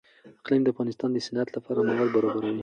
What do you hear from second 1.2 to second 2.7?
صنعت لپاره مواد برابروي.